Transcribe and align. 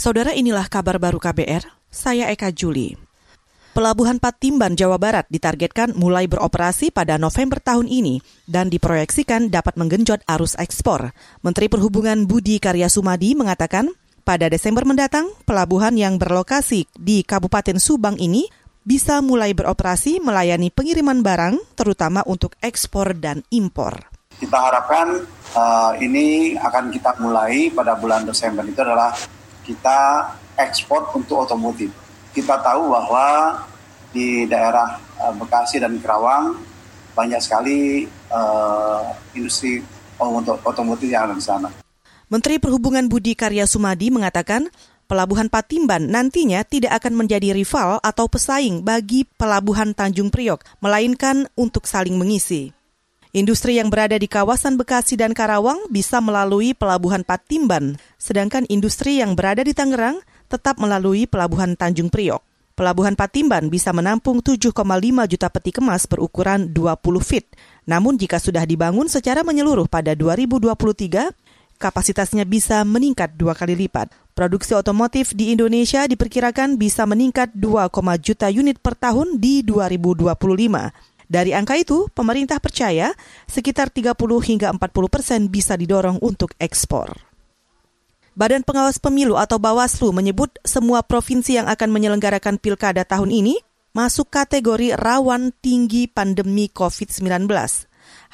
Saudara 0.00 0.32
inilah 0.32 0.64
kabar 0.72 0.96
baru 0.96 1.20
KBR, 1.20 1.60
saya 1.92 2.32
Eka 2.32 2.48
Juli. 2.56 2.96
Pelabuhan 3.76 4.16
Patimban, 4.16 4.72
Jawa 4.72 4.96
Barat 4.96 5.28
ditargetkan 5.28 5.92
mulai 5.92 6.24
beroperasi 6.24 6.88
pada 6.88 7.20
November 7.20 7.60
tahun 7.60 7.84
ini 7.84 8.24
dan 8.48 8.72
diproyeksikan 8.72 9.52
dapat 9.52 9.76
menggenjot 9.76 10.24
arus 10.24 10.56
ekspor. 10.56 11.12
Menteri 11.44 11.68
Perhubungan 11.68 12.24
Budi 12.24 12.56
Karya 12.56 12.88
Sumadi 12.88 13.36
mengatakan, 13.36 13.92
pada 14.24 14.48
Desember 14.48 14.88
mendatang, 14.88 15.36
pelabuhan 15.44 15.92
yang 16.00 16.16
berlokasi 16.16 16.88
di 16.96 17.20
Kabupaten 17.20 17.76
Subang 17.76 18.16
ini 18.16 18.48
bisa 18.80 19.20
mulai 19.20 19.52
beroperasi 19.52 20.24
melayani 20.24 20.72
pengiriman 20.72 21.20
barang, 21.20 21.76
terutama 21.76 22.24
untuk 22.24 22.56
ekspor 22.64 23.20
dan 23.20 23.44
impor. 23.52 24.00
Kita 24.40 24.64
harapkan 24.64 25.28
uh, 25.52 25.92
ini 26.00 26.56
akan 26.56 26.88
kita 26.88 27.20
mulai 27.20 27.68
pada 27.68 28.00
bulan 28.00 28.24
Desember 28.24 28.64
itu 28.64 28.80
adalah 28.80 29.12
kita 29.70 30.34
ekspor 30.58 31.14
untuk 31.14 31.46
otomotif. 31.46 31.94
Kita 32.34 32.58
tahu 32.58 32.90
bahwa 32.90 33.58
di 34.10 34.50
daerah 34.50 34.98
uh, 35.22 35.30
Bekasi 35.38 35.78
dan 35.78 35.94
Kerawang 36.02 36.58
banyak 37.14 37.38
sekali 37.38 38.10
uh, 38.34 39.14
industri 39.38 39.78
otomotif 40.66 41.06
yang 41.06 41.30
ada 41.30 41.34
di 41.38 41.44
sana. 41.44 41.70
Menteri 42.30 42.58
Perhubungan 42.58 43.06
Budi 43.06 43.38
Karya 43.38 43.66
Sumadi 43.66 44.10
mengatakan 44.10 44.70
Pelabuhan 45.10 45.50
Patimban 45.50 46.06
nantinya 46.06 46.62
tidak 46.62 47.02
akan 47.02 47.26
menjadi 47.26 47.50
rival 47.50 47.98
atau 47.98 48.30
pesaing 48.30 48.86
bagi 48.86 49.26
Pelabuhan 49.26 49.90
Tanjung 49.90 50.30
Priok, 50.30 50.62
melainkan 50.78 51.50
untuk 51.58 51.90
saling 51.90 52.14
mengisi. 52.14 52.70
Industri 53.30 53.78
yang 53.78 53.94
berada 53.94 54.18
di 54.18 54.26
kawasan 54.26 54.74
Bekasi 54.74 55.14
dan 55.14 55.30
Karawang 55.30 55.86
bisa 55.86 56.18
melalui 56.18 56.74
Pelabuhan 56.74 57.22
Patimban, 57.22 57.94
sedangkan 58.18 58.66
industri 58.66 59.22
yang 59.22 59.38
berada 59.38 59.62
di 59.62 59.70
Tangerang 59.70 60.18
tetap 60.50 60.82
melalui 60.82 61.30
Pelabuhan 61.30 61.78
Tanjung 61.78 62.10
Priok. 62.10 62.42
Pelabuhan 62.74 63.14
Patimban 63.14 63.70
bisa 63.70 63.94
menampung 63.94 64.42
7,5 64.42 64.74
juta 65.30 65.46
peti 65.46 65.70
kemas 65.70 66.10
berukuran 66.10 66.74
20 66.74 66.90
feet. 67.22 67.46
Namun 67.86 68.18
jika 68.18 68.42
sudah 68.42 68.66
dibangun 68.66 69.06
secara 69.06 69.46
menyeluruh 69.46 69.86
pada 69.86 70.10
2023, 70.18 71.30
kapasitasnya 71.78 72.42
bisa 72.42 72.82
meningkat 72.82 73.30
dua 73.38 73.54
kali 73.54 73.78
lipat. 73.78 74.10
Produksi 74.34 74.74
otomotif 74.74 75.38
di 75.38 75.54
Indonesia 75.54 76.02
diperkirakan 76.02 76.80
bisa 76.80 77.06
meningkat 77.06 77.54
2, 77.54 77.92
juta 78.18 78.48
unit 78.48 78.80
per 78.80 78.96
tahun 78.96 79.38
di 79.38 79.62
2025. 79.62 81.09
Dari 81.30 81.54
angka 81.54 81.78
itu, 81.78 82.10
pemerintah 82.10 82.58
percaya 82.58 83.14
sekitar 83.46 83.94
30 83.94 84.18
hingga 84.18 84.74
40 84.74 85.06
persen 85.06 85.46
bisa 85.46 85.78
didorong 85.78 86.18
untuk 86.18 86.50
ekspor. 86.58 87.14
Badan 88.34 88.66
Pengawas 88.66 88.98
Pemilu 88.98 89.38
atau 89.38 89.62
Bawaslu 89.62 90.10
menyebut 90.10 90.50
semua 90.66 91.06
provinsi 91.06 91.62
yang 91.62 91.70
akan 91.70 91.94
menyelenggarakan 91.94 92.58
pilkada 92.58 93.06
tahun 93.06 93.30
ini 93.30 93.62
masuk 93.94 94.26
kategori 94.30 94.98
rawan 94.98 95.54
tinggi 95.62 96.10
pandemi 96.10 96.66
COVID-19. 96.66 97.46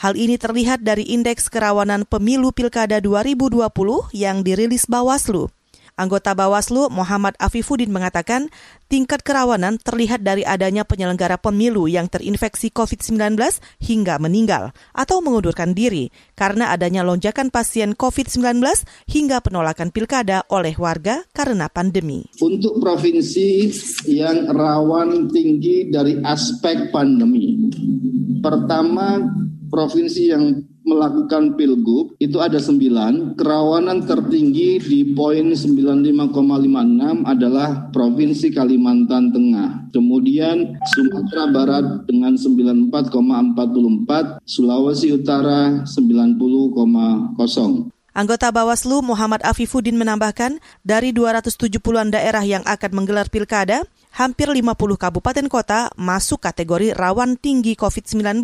Hal 0.00 0.12
ini 0.16 0.40
terlihat 0.40 0.80
dari 0.80 1.04
Indeks 1.12 1.52
Kerawanan 1.52 2.08
Pemilu 2.08 2.52
Pilkada 2.52 3.00
2020 3.00 3.68
yang 4.16 4.40
dirilis 4.40 4.88
Bawaslu. 4.88 5.52
Anggota 5.96 6.36
Bawaslu 6.36 6.92
Muhammad 6.92 7.32
Afifuddin 7.40 7.88
mengatakan 7.88 8.52
tingkat 8.92 9.24
kerawanan 9.24 9.80
terlihat 9.80 10.20
dari 10.20 10.44
adanya 10.44 10.84
penyelenggara 10.84 11.40
pemilu 11.40 11.88
yang 11.88 12.04
terinfeksi 12.04 12.68
COVID-19 12.68 13.40
hingga 13.80 14.20
meninggal 14.20 14.76
atau 14.92 15.24
mengundurkan 15.24 15.72
diri 15.72 16.12
karena 16.36 16.68
adanya 16.68 17.00
lonjakan 17.00 17.48
pasien 17.48 17.96
COVID-19 17.96 18.60
hingga 19.08 19.40
penolakan 19.40 19.88
pilkada 19.88 20.44
oleh 20.52 20.76
warga 20.76 21.24
karena 21.32 21.72
pandemi. 21.72 22.28
Untuk 22.44 22.76
provinsi 22.76 23.72
yang 24.12 24.52
rawan 24.52 25.32
tinggi 25.32 25.88
dari 25.88 26.20
aspek 26.20 26.92
pandemi, 26.92 27.72
pertama 28.44 29.24
provinsi 29.76 30.32
yang 30.32 30.64
melakukan 30.88 31.60
pilgub 31.60 32.16
itu 32.16 32.40
ada 32.40 32.56
sembilan. 32.56 33.36
Kerawanan 33.36 34.08
tertinggi 34.08 34.80
di 34.80 35.12
poin 35.12 35.52
95,56 35.52 36.32
adalah 37.28 37.92
Provinsi 37.92 38.48
Kalimantan 38.56 39.36
Tengah. 39.36 39.92
Kemudian 39.92 40.80
Sumatera 40.96 41.44
Barat 41.52 42.08
dengan 42.08 42.40
94,44, 42.40 44.40
Sulawesi 44.48 45.12
Utara 45.12 45.84
90,0. 45.84 47.92
Anggota 48.16 48.48
Bawaslu 48.48 49.04
Muhammad 49.04 49.44
Afifuddin 49.44 50.00
menambahkan, 50.00 50.56
dari 50.80 51.12
270-an 51.12 52.16
daerah 52.16 52.40
yang 52.48 52.64
akan 52.64 52.96
menggelar 52.96 53.28
pilkada, 53.28 53.84
hampir 54.16 54.48
50 54.48 54.72
kabupaten 54.96 55.46
kota 55.52 55.92
masuk 56.00 56.40
kategori 56.40 56.96
rawan 56.96 57.36
tinggi 57.36 57.76
COVID-19. 57.76 58.40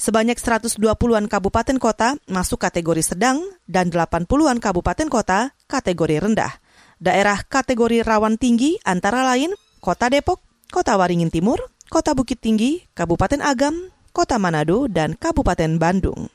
Sebanyak 0.00 0.40
120-an 0.40 1.28
kabupaten 1.28 1.76
kota 1.76 2.16
masuk 2.24 2.64
kategori 2.64 3.04
sedang 3.04 3.44
dan 3.68 3.92
80-an 3.92 4.58
kabupaten 4.64 5.12
kota 5.12 5.52
kategori 5.68 6.24
rendah. 6.24 6.56
Daerah 6.96 7.44
kategori 7.44 8.00
rawan 8.00 8.40
tinggi 8.40 8.80
antara 8.80 9.28
lain 9.28 9.52
Kota 9.84 10.08
Depok, 10.08 10.40
Kota 10.72 10.96
Waringin 10.96 11.28
Timur, 11.28 11.60
Kota 11.92 12.16
Bukit 12.16 12.40
Tinggi, 12.40 12.80
Kabupaten 12.96 13.44
Agam, 13.44 13.92
Kota 14.16 14.40
Manado, 14.40 14.88
dan 14.88 15.12
Kabupaten 15.12 15.76
Bandung 15.76 16.32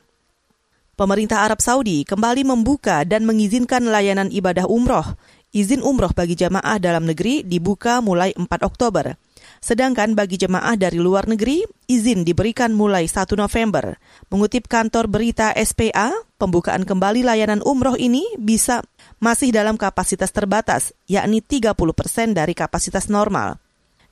pemerintah 0.99 1.47
Arab 1.47 1.63
Saudi 1.63 2.03
kembali 2.03 2.43
membuka 2.43 3.07
dan 3.07 3.23
mengizinkan 3.23 3.87
layanan 3.87 4.27
ibadah 4.35 4.67
umroh. 4.67 5.15
Izin 5.49 5.81
umroh 5.81 6.13
bagi 6.13 6.37
jamaah 6.37 6.77
dalam 6.77 7.09
negeri 7.09 7.41
dibuka 7.41 8.05
mulai 8.05 8.37
4 8.37 8.45
Oktober. 8.61 9.17
Sedangkan 9.59 10.13
bagi 10.13 10.37
jemaah 10.37 10.77
dari 10.77 11.01
luar 11.01 11.25
negeri, 11.25 11.65
izin 11.89 12.21
diberikan 12.21 12.69
mulai 12.69 13.09
1 13.09 13.33
November. 13.33 13.97
Mengutip 14.29 14.69
kantor 14.69 15.09
berita 15.09 15.49
SPA, 15.57 16.13
pembukaan 16.37 16.85
kembali 16.85 17.25
layanan 17.25 17.65
umroh 17.65 17.97
ini 17.97 18.23
bisa 18.37 18.85
masih 19.17 19.49
dalam 19.49 19.73
kapasitas 19.73 20.29
terbatas, 20.29 20.93
yakni 21.09 21.41
30 21.41 21.73
persen 21.97 22.37
dari 22.37 22.53
kapasitas 22.53 23.09
normal. 23.09 23.57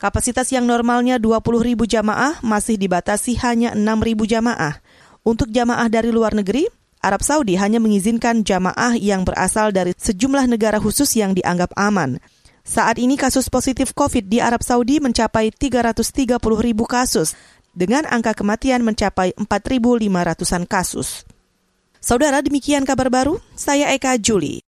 Kapasitas 0.02 0.50
yang 0.50 0.66
normalnya 0.66 1.22
20 1.22 1.62
ribu 1.62 1.86
jamaah 1.86 2.42
masih 2.42 2.82
dibatasi 2.82 3.38
hanya 3.46 3.78
6 3.78 3.86
ribu 4.02 4.26
jamaah. 4.26 4.82
Untuk 5.22 5.54
jamaah 5.54 5.86
dari 5.86 6.10
luar 6.10 6.34
negeri, 6.34 6.66
Arab 7.08 7.24
Saudi 7.24 7.56
hanya 7.56 7.80
mengizinkan 7.80 8.44
jamaah 8.44 9.00
yang 9.00 9.24
berasal 9.24 9.72
dari 9.72 9.96
sejumlah 9.96 10.44
negara 10.52 10.76
khusus 10.84 11.16
yang 11.16 11.32
dianggap 11.32 11.72
aman. 11.80 12.20
Saat 12.68 13.00
ini 13.00 13.16
kasus 13.16 13.48
positif 13.48 13.96
COVID 13.96 14.28
di 14.28 14.44
Arab 14.44 14.60
Saudi 14.60 15.00
mencapai 15.00 15.56
330 15.56 16.36
ribu 16.60 16.84
kasus, 16.84 17.32
dengan 17.78 18.10
angka 18.10 18.34
kematian 18.34 18.82
mencapai 18.82 19.38
4.500-an 19.38 20.66
kasus. 20.66 21.24
Saudara, 22.02 22.42
demikian 22.42 22.84
kabar 22.84 23.14
baru. 23.14 23.38
Saya 23.54 23.94
Eka 23.94 24.18
Juli. 24.18 24.66